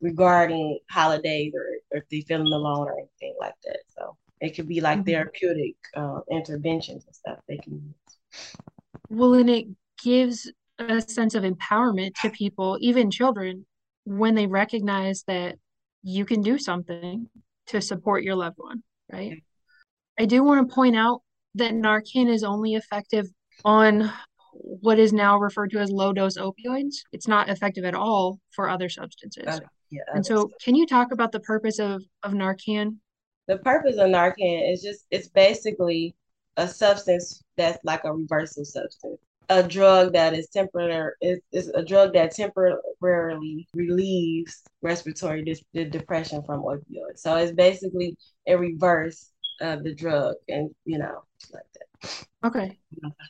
regarding 0.00 0.78
holidays 0.90 1.52
or, 1.54 1.66
or 1.90 1.98
if 1.98 2.08
they 2.10 2.22
feeling 2.22 2.46
alone 2.46 2.86
or 2.86 2.98
anything 2.98 3.36
like 3.40 3.54
that. 3.64 3.80
So 3.96 4.16
it 4.40 4.50
could 4.50 4.68
be 4.68 4.80
like 4.80 5.00
mm-hmm. 5.00 5.10
therapeutic 5.10 5.74
uh, 5.96 6.20
interventions 6.30 7.04
and 7.06 7.14
stuff 7.14 7.38
they 7.48 7.58
can 7.58 7.74
use. 7.74 8.50
Well, 9.08 9.34
and 9.34 9.50
it 9.50 9.66
gives 10.02 10.50
a 10.78 11.00
sense 11.00 11.34
of 11.34 11.44
empowerment 11.44 12.14
to 12.22 12.30
people, 12.30 12.78
even 12.80 13.10
children, 13.10 13.66
when 14.04 14.34
they 14.34 14.46
recognize 14.46 15.22
that 15.28 15.56
you 16.04 16.24
can 16.26 16.42
do 16.42 16.58
something 16.58 17.28
to 17.66 17.80
support 17.80 18.22
your 18.22 18.36
loved 18.36 18.58
one, 18.58 18.82
right? 19.10 19.42
I 20.18 20.26
do 20.26 20.44
want 20.44 20.68
to 20.68 20.74
point 20.74 20.94
out 20.94 21.22
that 21.56 21.72
Narcan 21.72 22.30
is 22.30 22.44
only 22.44 22.74
effective 22.74 23.26
on 23.64 24.12
what 24.52 24.98
is 24.98 25.12
now 25.12 25.38
referred 25.38 25.70
to 25.70 25.78
as 25.78 25.90
low 25.90 26.12
dose 26.12 26.36
opioids. 26.36 26.96
It's 27.12 27.26
not 27.26 27.48
effective 27.48 27.84
at 27.84 27.94
all 27.94 28.38
for 28.54 28.68
other 28.68 28.88
substances. 28.88 29.44
Uh, 29.46 29.60
yeah, 29.90 30.02
and 30.14 30.24
so, 30.24 30.50
can 30.62 30.74
you 30.74 30.86
talk 30.86 31.10
about 31.10 31.32
the 31.32 31.40
purpose 31.40 31.78
of, 31.78 32.02
of 32.22 32.32
Narcan? 32.32 32.96
The 33.48 33.58
purpose 33.58 33.96
of 33.96 34.08
Narcan 34.08 34.72
is 34.72 34.82
just, 34.82 35.06
it's 35.10 35.28
basically 35.28 36.14
a 36.56 36.68
substance 36.68 37.42
that's 37.56 37.82
like 37.82 38.04
a 38.04 38.12
reversal 38.12 38.64
substance 38.64 39.18
a 39.48 39.62
drug 39.62 40.12
that 40.12 40.34
is 40.34 40.48
temporary 40.48 41.12
is, 41.20 41.40
is 41.52 41.68
a 41.68 41.84
drug 41.84 42.14
that 42.14 42.32
temporarily 42.32 43.66
relieves 43.74 44.62
respiratory 44.82 45.44
dis- 45.44 45.62
depression 45.90 46.42
from 46.42 46.62
opioids. 46.62 47.18
So 47.18 47.36
it's 47.36 47.52
basically 47.52 48.16
a 48.46 48.56
reverse 48.56 49.30
of 49.60 49.84
the 49.84 49.94
drug, 49.94 50.34
and 50.48 50.70
you 50.84 50.98
know, 50.98 51.24
like 51.52 51.62
that. 51.74 52.26
Okay. 52.44 52.78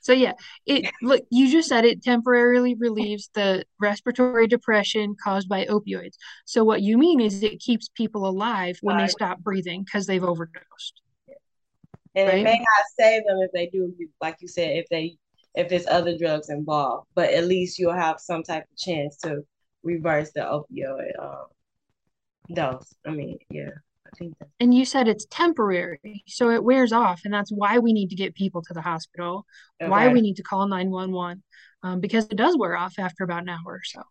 So 0.02 0.12
yeah, 0.12 0.32
it 0.66 0.90
look 1.02 1.22
you 1.30 1.50
just 1.50 1.68
said 1.68 1.84
it 1.84 2.02
temporarily 2.02 2.74
relieves 2.74 3.30
the 3.34 3.64
respiratory 3.80 4.48
depression 4.48 5.14
caused 5.22 5.48
by 5.48 5.66
opioids. 5.66 6.16
So 6.44 6.64
what 6.64 6.82
you 6.82 6.98
mean 6.98 7.20
is 7.20 7.42
it 7.42 7.60
keeps 7.60 7.88
people 7.88 8.28
alive 8.28 8.78
when 8.82 8.96
right. 8.96 9.06
they 9.06 9.08
stop 9.08 9.38
breathing 9.40 9.84
because 9.84 10.06
they've 10.06 10.24
overdosed. 10.24 11.00
And 12.16 12.28
right? 12.28 12.38
it 12.38 12.44
may 12.44 12.58
not 12.58 12.84
save 12.98 13.24
them 13.26 13.38
if 13.40 13.50
they 13.52 13.66
do, 13.66 13.92
like 14.20 14.36
you 14.40 14.48
said, 14.48 14.76
if 14.76 14.88
they 14.88 15.16
if 15.54 15.68
there's 15.68 15.86
other 15.86 16.16
drugs 16.18 16.50
involved, 16.50 17.06
but 17.14 17.30
at 17.32 17.44
least 17.44 17.78
you'll 17.78 17.92
have 17.92 18.18
some 18.20 18.42
type 18.42 18.64
of 18.70 18.76
chance 18.76 19.16
to 19.18 19.42
reverse 19.82 20.32
the 20.32 20.40
opioid 20.40 21.22
um, 21.22 21.46
dose. 22.52 22.92
I 23.06 23.10
mean, 23.10 23.38
yeah. 23.50 23.70
I 24.06 24.16
think 24.16 24.38
that's- 24.38 24.52
and 24.60 24.74
you 24.74 24.84
said 24.84 25.08
it's 25.08 25.26
temporary, 25.30 26.24
so 26.26 26.50
it 26.50 26.62
wears 26.62 26.92
off, 26.92 27.22
and 27.24 27.32
that's 27.32 27.50
why 27.50 27.78
we 27.78 27.92
need 27.92 28.10
to 28.10 28.16
get 28.16 28.34
people 28.34 28.62
to 28.62 28.74
the 28.74 28.80
hospital. 28.80 29.46
Okay. 29.80 29.90
Why 29.90 30.08
we 30.08 30.20
need 30.20 30.36
to 30.36 30.42
call 30.42 30.66
nine 30.68 30.90
one 30.90 31.12
one, 31.12 31.42
um, 31.82 32.00
because 32.00 32.26
it 32.26 32.36
does 32.36 32.56
wear 32.56 32.76
off 32.76 32.98
after 32.98 33.24
about 33.24 33.42
an 33.42 33.48
hour 33.48 33.60
or 33.66 33.82
so. 33.84 34.02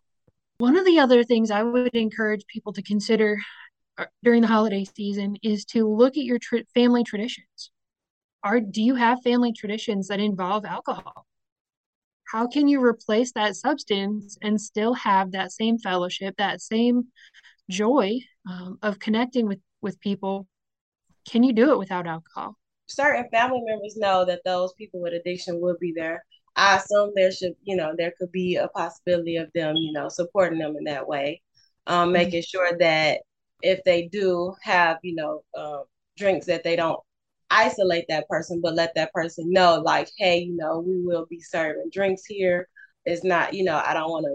One 0.58 0.76
of 0.76 0.84
the 0.84 0.98
other 0.98 1.24
things 1.24 1.50
I 1.50 1.62
would 1.62 1.94
encourage 1.94 2.46
people 2.46 2.72
to 2.74 2.82
consider 2.82 3.38
uh, 3.98 4.06
during 4.22 4.42
the 4.42 4.48
holiday 4.48 4.84
season 4.84 5.36
is 5.42 5.64
to 5.66 5.88
look 5.88 6.16
at 6.16 6.24
your 6.24 6.38
tr- 6.38 6.58
family 6.74 7.04
traditions. 7.04 7.70
Are 8.42 8.60
do 8.60 8.82
you 8.82 8.94
have 8.96 9.22
family 9.22 9.52
traditions 9.52 10.08
that 10.08 10.20
involve 10.20 10.64
alcohol? 10.64 11.26
How 12.30 12.46
can 12.46 12.68
you 12.68 12.82
replace 12.82 13.32
that 13.32 13.56
substance 13.56 14.36
and 14.42 14.60
still 14.60 14.94
have 14.94 15.32
that 15.32 15.52
same 15.52 15.78
fellowship 15.78 16.34
that 16.38 16.60
same 16.60 17.08
joy 17.70 18.18
um, 18.50 18.78
of 18.82 18.98
connecting 18.98 19.46
with 19.46 19.60
with 19.80 20.00
people? 20.00 20.46
Can 21.28 21.42
you 21.42 21.52
do 21.52 21.72
it 21.72 21.78
without 21.78 22.06
alcohol? 22.06 22.56
Certain 22.86 23.28
family 23.30 23.62
members 23.64 23.96
know 23.96 24.24
that 24.24 24.42
those 24.44 24.72
people 24.74 25.00
with 25.00 25.14
addiction 25.14 25.60
will 25.60 25.76
be 25.80 25.92
there 25.96 26.22
i 26.56 26.76
assume 26.76 27.10
there 27.14 27.32
should 27.32 27.54
you 27.62 27.76
know 27.76 27.94
there 27.96 28.12
could 28.18 28.30
be 28.30 28.56
a 28.56 28.68
possibility 28.68 29.36
of 29.36 29.50
them 29.54 29.74
you 29.76 29.92
know 29.92 30.08
supporting 30.08 30.58
them 30.58 30.76
in 30.76 30.84
that 30.84 31.06
way. 31.06 31.42
Um, 31.86 32.06
mm-hmm. 32.06 32.12
making 32.12 32.42
sure 32.42 32.76
that 32.78 33.20
if 33.62 33.82
they 33.84 34.08
do 34.08 34.54
have 34.62 34.98
you 35.02 35.14
know 35.14 35.42
um, 35.56 35.84
drinks 36.16 36.46
that 36.46 36.64
they 36.64 36.76
don't 36.76 37.00
isolate 37.54 38.06
that 38.08 38.28
person, 38.28 38.60
but 38.60 38.74
let 38.74 38.94
that 38.94 39.12
person 39.12 39.50
know, 39.50 39.80
like, 39.84 40.10
hey, 40.18 40.40
you 40.40 40.56
know, 40.56 40.80
we 40.80 41.00
will 41.00 41.26
be 41.30 41.40
serving 41.40 41.90
drinks 41.92 42.24
here. 42.26 42.68
It's 43.04 43.24
not, 43.24 43.54
you 43.54 43.64
know, 43.64 43.80
I 43.84 43.94
don't 43.94 44.10
want 44.10 44.26
to, 44.26 44.34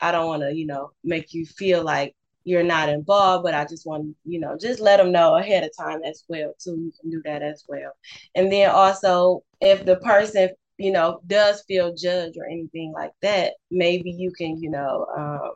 I 0.00 0.12
don't 0.12 0.26
want 0.26 0.42
to, 0.42 0.54
you 0.54 0.66
know, 0.66 0.90
make 1.02 1.32
you 1.32 1.46
feel 1.46 1.82
like 1.82 2.14
you're 2.44 2.62
not 2.62 2.88
involved, 2.88 3.42
but 3.44 3.54
I 3.54 3.64
just 3.64 3.86
want, 3.86 4.14
you 4.24 4.38
know, 4.38 4.56
just 4.60 4.80
let 4.80 4.98
them 4.98 5.10
know 5.12 5.36
ahead 5.36 5.64
of 5.64 5.70
time 5.76 6.00
as 6.04 6.24
well, 6.28 6.52
too. 6.62 6.76
You 6.76 6.92
can 7.00 7.10
do 7.10 7.22
that 7.24 7.42
as 7.42 7.64
well. 7.68 7.92
And 8.34 8.52
then 8.52 8.70
also, 8.70 9.42
if 9.60 9.84
the 9.84 9.96
person, 9.96 10.50
you 10.78 10.92
know, 10.92 11.20
does 11.26 11.64
feel 11.66 11.94
judged 11.94 12.36
or 12.36 12.46
anything 12.46 12.92
like 12.94 13.12
that, 13.22 13.54
maybe 13.70 14.10
you 14.10 14.30
can, 14.30 14.62
you 14.62 14.70
know, 14.70 15.06
um, 15.16 15.52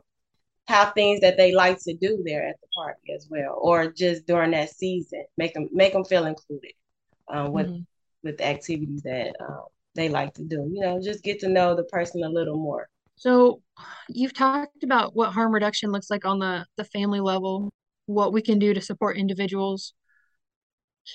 have 0.71 0.93
things 0.93 1.19
that 1.21 1.37
they 1.37 1.53
like 1.53 1.77
to 1.83 1.93
do 1.93 2.21
there 2.25 2.47
at 2.47 2.59
the 2.61 2.67
party 2.75 3.13
as 3.13 3.27
well, 3.29 3.57
or 3.61 3.91
just 3.91 4.25
during 4.25 4.51
that 4.51 4.69
season, 4.69 5.25
make 5.37 5.53
them 5.53 5.69
make 5.71 5.93
them 5.93 6.05
feel 6.05 6.25
included 6.25 6.73
um, 7.31 7.51
with 7.51 7.67
mm-hmm. 7.67 7.81
with 8.23 8.37
the 8.37 8.45
activities 8.45 9.01
that 9.03 9.33
um, 9.39 9.65
they 9.95 10.09
like 10.09 10.33
to 10.35 10.43
do. 10.43 10.69
You 10.73 10.81
know, 10.81 11.01
just 11.01 11.23
get 11.23 11.39
to 11.41 11.49
know 11.49 11.75
the 11.75 11.83
person 11.85 12.23
a 12.23 12.29
little 12.29 12.57
more. 12.57 12.87
So, 13.15 13.61
you've 14.09 14.33
talked 14.33 14.83
about 14.83 15.15
what 15.15 15.33
harm 15.33 15.53
reduction 15.53 15.91
looks 15.91 16.09
like 16.09 16.25
on 16.25 16.39
the 16.39 16.65
the 16.77 16.85
family 16.85 17.19
level, 17.19 17.71
what 18.05 18.33
we 18.33 18.41
can 18.41 18.57
do 18.57 18.73
to 18.73 18.81
support 18.81 19.17
individuals. 19.17 19.93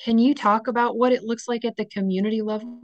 Can 0.04 0.18
you 0.18 0.34
talk 0.34 0.66
about 0.66 0.96
what 0.96 1.12
it 1.12 1.22
looks 1.22 1.48
like 1.48 1.64
at 1.64 1.76
the 1.76 1.86
community 1.86 2.42
level? 2.42 2.80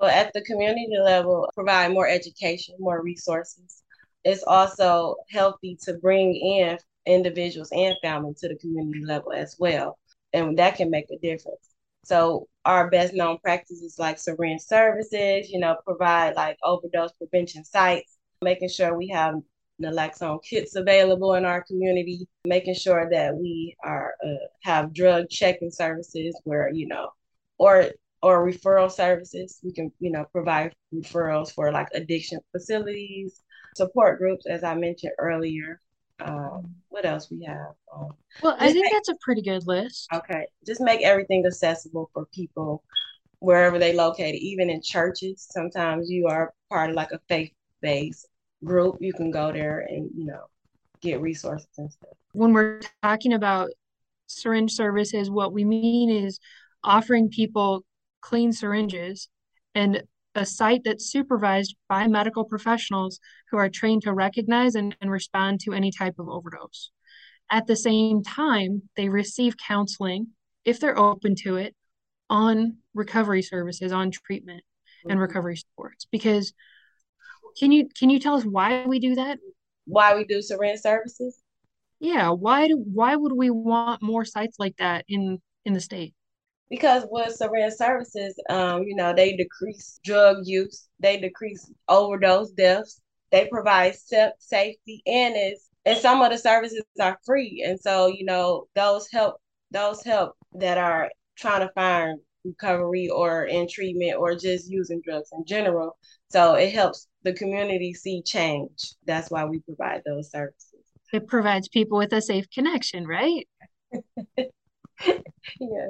Well, 0.00 0.10
at 0.10 0.32
the 0.32 0.40
community 0.42 0.88
level, 1.00 1.48
provide 1.54 1.92
more 1.92 2.08
education, 2.08 2.74
more 2.78 3.02
resources 3.02 3.81
it's 4.24 4.44
also 4.44 5.16
healthy 5.30 5.76
to 5.82 5.94
bring 5.94 6.34
in 6.34 6.78
individuals 7.06 7.70
and 7.72 7.96
family 8.02 8.34
to 8.38 8.48
the 8.48 8.56
community 8.56 9.04
level 9.04 9.32
as 9.32 9.56
well. 9.58 9.98
And 10.32 10.58
that 10.58 10.76
can 10.76 10.90
make 10.90 11.06
a 11.10 11.18
difference. 11.18 11.74
So 12.04 12.48
our 12.64 12.90
best 12.90 13.14
known 13.14 13.38
practices 13.38 13.96
like 13.98 14.18
syringe 14.18 14.62
services, 14.62 15.50
you 15.50 15.60
know, 15.60 15.76
provide 15.84 16.34
like 16.34 16.56
overdose 16.62 17.12
prevention 17.12 17.64
sites, 17.64 18.18
making 18.40 18.70
sure 18.70 18.96
we 18.96 19.08
have 19.08 19.34
naloxone 19.80 20.42
kits 20.42 20.76
available 20.76 21.34
in 21.34 21.44
our 21.44 21.62
community, 21.62 22.28
making 22.44 22.74
sure 22.74 23.08
that 23.10 23.36
we 23.36 23.76
are 23.84 24.14
uh, 24.24 24.46
have 24.62 24.92
drug 24.92 25.28
checking 25.28 25.70
services 25.70 26.38
where 26.44 26.70
you 26.72 26.86
know, 26.86 27.10
or 27.58 27.90
or 28.22 28.46
referral 28.46 28.90
services. 28.90 29.60
We 29.62 29.72
can 29.72 29.92
you 30.00 30.10
know 30.10 30.24
provide 30.32 30.74
referrals 30.94 31.52
for 31.52 31.70
like 31.72 31.88
addiction 31.94 32.40
facilities, 32.52 33.42
support 33.74 34.18
groups, 34.18 34.46
as 34.46 34.64
I 34.64 34.74
mentioned 34.74 35.12
earlier. 35.18 35.80
Um, 36.20 36.74
what 36.88 37.04
else 37.04 37.30
we 37.30 37.44
have? 37.44 37.74
Um, 37.94 38.10
well, 38.42 38.56
I 38.58 38.72
think 38.72 38.84
make, 38.84 38.92
that's 38.92 39.08
a 39.08 39.16
pretty 39.20 39.42
good 39.42 39.66
list. 39.66 40.08
Okay, 40.14 40.46
just 40.64 40.80
make 40.80 41.02
everything 41.02 41.44
accessible 41.46 42.10
for 42.12 42.26
people 42.26 42.84
wherever 43.40 43.78
they 43.78 43.92
located, 43.92 44.36
even 44.36 44.70
in 44.70 44.80
churches. 44.80 45.46
Sometimes 45.50 46.10
you 46.10 46.28
are 46.28 46.52
part 46.70 46.90
of 46.90 46.96
like 46.96 47.10
a 47.12 47.18
faith 47.28 47.52
based 47.80 48.28
group. 48.64 48.98
You 49.00 49.12
can 49.12 49.30
go 49.30 49.52
there 49.52 49.80
and 49.88 50.10
you 50.14 50.26
know 50.26 50.44
get 51.00 51.20
resources 51.20 51.68
and 51.78 51.90
stuff. 51.90 52.12
When 52.32 52.52
we're 52.52 52.80
talking 53.02 53.32
about 53.32 53.70
syringe 54.28 54.72
services, 54.72 55.30
what 55.30 55.52
we 55.52 55.64
mean 55.64 56.08
is 56.08 56.38
offering 56.84 57.28
people 57.28 57.84
clean 58.20 58.52
syringes 58.52 59.28
and 59.74 60.02
a 60.34 60.46
site 60.46 60.82
that's 60.84 61.10
supervised 61.10 61.76
by 61.88 62.06
medical 62.08 62.44
professionals 62.44 63.20
who 63.50 63.58
are 63.58 63.68
trained 63.68 64.02
to 64.02 64.12
recognize 64.12 64.74
and, 64.74 64.96
and 65.00 65.10
respond 65.10 65.60
to 65.60 65.72
any 65.72 65.90
type 65.90 66.14
of 66.18 66.28
overdose. 66.28 66.90
At 67.50 67.66
the 67.66 67.76
same 67.76 68.22
time, 68.22 68.82
they 68.96 69.08
receive 69.08 69.56
counseling, 69.56 70.28
if 70.64 70.80
they're 70.80 70.98
open 70.98 71.34
to 71.42 71.56
it, 71.56 71.74
on 72.30 72.78
recovery 72.94 73.42
services, 73.42 73.92
on 73.92 74.10
treatment 74.10 74.62
and 75.04 75.12
mm-hmm. 75.12 75.20
recovery 75.20 75.56
supports. 75.56 76.06
Because 76.10 76.54
can 77.58 77.72
you 77.72 77.88
can 77.98 78.08
you 78.10 78.18
tell 78.18 78.34
us 78.34 78.44
why 78.44 78.86
we 78.86 78.98
do 78.98 79.14
that? 79.16 79.38
Why 79.84 80.14
we 80.14 80.24
do 80.24 80.40
syringe 80.40 80.80
services? 80.80 81.40
Yeah, 82.00 82.30
why 82.30 82.68
do 82.68 82.76
why 82.76 83.16
would 83.16 83.32
we 83.32 83.50
want 83.50 84.02
more 84.02 84.24
sites 84.24 84.56
like 84.58 84.76
that 84.78 85.04
in 85.08 85.40
in 85.64 85.74
the 85.74 85.80
state? 85.80 86.14
Because 86.70 87.04
with 87.10 87.34
syringe 87.34 87.74
services, 87.74 88.34
um, 88.48 88.82
you 88.84 88.94
know, 88.94 89.12
they 89.14 89.36
decrease 89.36 90.00
drug 90.04 90.38
use, 90.44 90.88
they 91.00 91.18
decrease 91.20 91.70
overdose 91.88 92.50
deaths, 92.52 93.00
they 93.30 93.46
provide 93.50 93.94
safety, 94.38 95.02
and 95.06 95.34
is 95.36 95.68
and 95.84 95.98
some 95.98 96.22
of 96.22 96.30
the 96.30 96.38
services 96.38 96.84
are 97.00 97.18
free, 97.24 97.64
and 97.66 97.80
so 97.80 98.06
you 98.06 98.24
know 98.24 98.66
those 98.74 99.08
help 99.10 99.36
those 99.70 100.02
help 100.02 100.34
that 100.54 100.78
are 100.78 101.10
trying 101.36 101.66
to 101.66 101.72
find 101.74 102.18
recovery 102.44 103.08
or 103.08 103.44
in 103.44 103.68
treatment 103.68 104.16
or 104.18 104.34
just 104.34 104.70
using 104.70 105.00
drugs 105.04 105.30
in 105.32 105.44
general. 105.44 105.96
So 106.30 106.54
it 106.54 106.72
helps 106.72 107.06
the 107.22 107.32
community 107.32 107.94
see 107.94 108.22
change. 108.22 108.94
That's 109.06 109.30
why 109.30 109.44
we 109.44 109.60
provide 109.60 110.02
those 110.04 110.30
services. 110.30 110.80
It 111.12 111.26
provides 111.28 111.68
people 111.68 111.98
with 111.98 112.12
a 112.12 112.22
safe 112.22 112.46
connection, 112.50 113.06
right? 113.06 113.46
yeah 115.60 115.88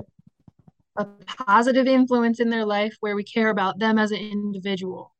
a 0.96 1.06
positive 1.46 1.86
influence 1.86 2.40
in 2.40 2.50
their 2.50 2.66
life 2.66 2.94
where 3.00 3.16
we 3.16 3.24
care 3.24 3.48
about 3.48 3.78
them 3.78 3.98
as 3.98 4.10
an 4.10 4.18
individual 4.18 5.14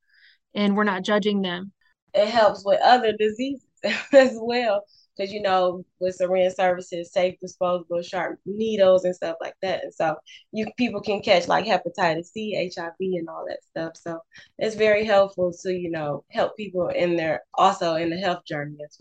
and 0.55 0.77
we're 0.77 0.85
not 0.85 1.03
judging 1.03 1.43
them. 1.43 1.73
It 2.15 2.29
helps 2.29 2.65
with 2.65 2.81
other 2.83 3.13
diseases 3.17 3.67
as 4.13 4.33
well. 4.35 4.85
Because 5.17 5.33
you 5.33 5.43
know, 5.43 5.85
with 6.01 6.15
syringe 6.15 6.55
services, 6.55 7.13
safe 7.13 7.39
disposable 7.39 8.01
sharp 8.01 8.39
needles 8.47 9.05
and 9.05 9.15
stuff 9.15 9.37
like 9.43 9.55
that. 9.61 9.85
And 9.85 9.93
so 9.93 10.17
you 10.53 10.67
people 10.79 11.03
can 11.03 11.21
catch 11.21 11.49
like 11.49 11.67
hepatitis 11.67 12.27
C, 12.27 12.71
HIV 12.75 12.95
and 12.99 13.29
all 13.29 13.45
that 13.47 13.63
stuff. 13.63 13.93
So 13.97 14.21
it's 14.59 14.75
very 14.75 15.05
helpful 15.05 15.53
to, 15.63 15.73
you 15.73 15.91
know, 15.91 16.25
help 16.31 16.57
people 16.57 16.89
in 16.89 17.17
their 17.17 17.43
also 17.55 17.97
in 17.97 18.09
the 18.09 18.17
health 18.17 18.47
journey 18.47 18.79
as 18.85 18.99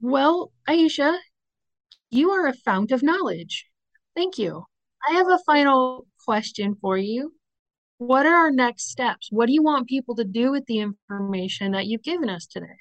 well. 0.00 0.10
Well, 0.12 0.52
Aisha, 0.66 1.18
you 2.10 2.30
are 2.30 2.46
a 2.46 2.54
fount 2.54 2.90
of 2.90 3.02
knowledge. 3.02 3.66
Thank 4.14 4.38
you. 4.38 4.64
I 5.08 5.14
have 5.14 5.28
a 5.28 5.38
final 5.44 6.06
question 6.24 6.76
for 6.80 6.96
you. 6.96 7.34
What 7.98 8.26
are 8.26 8.34
our 8.34 8.50
next 8.50 8.90
steps? 8.90 9.28
What 9.30 9.46
do 9.46 9.52
you 9.52 9.62
want 9.62 9.88
people 9.88 10.14
to 10.16 10.24
do 10.24 10.50
with 10.50 10.66
the 10.66 10.78
information 10.78 11.72
that 11.72 11.86
you've 11.86 12.02
given 12.02 12.28
us 12.28 12.46
today? 12.46 12.76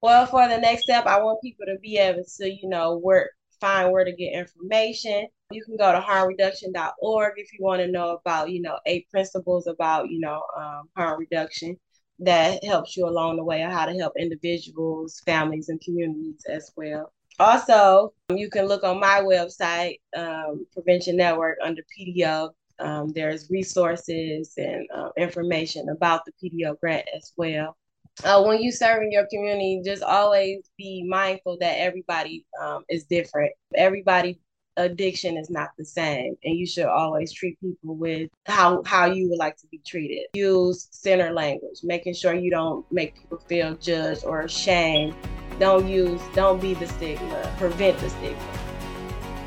Well, 0.00 0.26
for 0.26 0.48
the 0.48 0.58
next 0.58 0.84
step, 0.84 1.06
I 1.06 1.20
want 1.20 1.42
people 1.42 1.66
to 1.66 1.76
be 1.80 1.98
able 1.98 2.22
to, 2.38 2.48
you 2.48 2.68
know, 2.68 2.96
work, 2.98 3.30
find 3.60 3.92
where 3.92 4.04
to 4.04 4.12
get 4.12 4.32
information. 4.32 5.26
You 5.50 5.64
can 5.64 5.76
go 5.76 5.92
to 5.92 6.00
harmreduction.org 6.00 7.32
if 7.36 7.52
you 7.52 7.64
want 7.64 7.80
to 7.80 7.88
know 7.88 8.18
about, 8.24 8.50
you 8.50 8.62
know, 8.62 8.78
eight 8.86 9.08
principles 9.10 9.66
about, 9.66 10.08
you 10.10 10.20
know, 10.20 10.42
um, 10.56 10.88
harm 10.96 11.18
reduction 11.18 11.76
that 12.20 12.62
helps 12.64 12.96
you 12.96 13.08
along 13.08 13.36
the 13.36 13.44
way 13.44 13.62
of 13.62 13.72
how 13.72 13.86
to 13.86 13.94
help 13.94 14.12
individuals, 14.18 15.20
families, 15.24 15.68
and 15.68 15.80
communities 15.80 16.44
as 16.48 16.70
well. 16.76 17.12
Also, 17.38 18.12
you 18.34 18.50
can 18.50 18.66
look 18.66 18.82
on 18.82 18.98
my 18.98 19.20
website, 19.20 20.00
um, 20.16 20.66
Prevention 20.72 21.16
Network, 21.16 21.58
under 21.62 21.82
PDO. 21.82 22.50
Um, 22.80 23.12
there's 23.12 23.50
resources 23.50 24.54
and 24.56 24.86
uh, 24.94 25.10
information 25.16 25.88
about 25.88 26.22
the 26.24 26.32
PDO 26.42 26.78
grant 26.80 27.06
as 27.14 27.32
well. 27.36 27.76
Uh, 28.24 28.42
when 28.42 28.60
you 28.60 28.72
serve 28.72 29.02
in 29.02 29.12
your 29.12 29.26
community, 29.30 29.80
just 29.84 30.02
always 30.02 30.68
be 30.76 31.04
mindful 31.08 31.56
that 31.60 31.78
everybody 31.78 32.44
um, 32.60 32.84
is 32.88 33.04
different. 33.04 33.52
Everybody 33.74 34.40
addiction 34.78 35.36
is 35.36 35.50
not 35.50 35.68
the 35.76 35.84
same 35.84 36.34
and 36.44 36.56
you 36.56 36.66
should 36.66 36.86
always 36.86 37.32
treat 37.32 37.60
people 37.60 37.96
with 37.96 38.30
how 38.46 38.82
how 38.86 39.04
you 39.04 39.28
would 39.28 39.38
like 39.38 39.56
to 39.56 39.66
be 39.66 39.80
treated 39.86 40.26
use 40.32 40.88
center 40.90 41.32
language 41.32 41.80
making 41.82 42.14
sure 42.14 42.34
you 42.34 42.50
don't 42.50 42.90
make 42.90 43.14
people 43.14 43.38
feel 43.48 43.74
judged 43.74 44.24
or 44.24 44.42
ashamed 44.42 45.14
don't 45.58 45.88
use, 45.88 46.20
don't 46.34 46.60
be 46.60 46.74
the 46.74 46.86
stigma. 46.86 47.52
Prevent 47.58 47.98
the 47.98 48.08
stigma. 48.10 48.38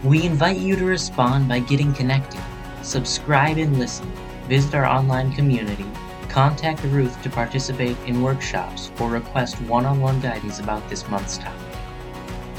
We 0.03 0.23
invite 0.23 0.57
you 0.57 0.75
to 0.75 0.83
respond 0.83 1.47
by 1.47 1.59
getting 1.59 1.93
connected. 1.93 2.41
Subscribe 2.81 3.57
and 3.57 3.79
listen. 3.79 4.11
Visit 4.49 4.75
our 4.75 4.85
online 4.85 5.31
community. 5.31 5.85
Contact 6.27 6.83
Ruth 6.85 7.21
to 7.23 7.29
participate 7.29 7.97
in 8.07 8.21
workshops 8.21 8.91
or 8.99 9.09
request 9.09 9.61
one 9.61 9.85
on 9.85 10.01
one 10.01 10.19
guidance 10.19 10.59
about 10.59 10.87
this 10.89 11.07
month's 11.07 11.37
topic. 11.37 11.60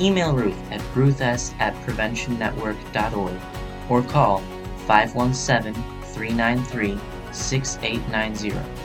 Email 0.02 0.34
Ruth 0.34 0.72
at 0.72 0.82
ruths 0.96 1.54
at 1.60 1.74
preventionnetwork.org 1.86 3.40
or 3.88 4.02
call 4.02 4.38
517 4.86 5.74
393 6.02 6.98
6890. 7.32 8.82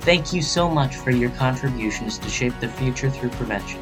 Thank 0.00 0.34
you 0.34 0.42
so 0.42 0.68
much 0.68 0.96
for 0.96 1.10
your 1.10 1.30
contributions 1.30 2.18
to 2.18 2.28
shape 2.28 2.52
the 2.60 2.68
future 2.68 3.08
through 3.08 3.30
prevention. 3.30 3.80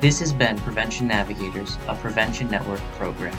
This 0.00 0.20
has 0.20 0.30
been 0.30 0.58
Prevention 0.58 1.08
Navigators, 1.08 1.78
a 1.88 1.94
Prevention 1.94 2.50
Network 2.50 2.82
program. 2.98 3.34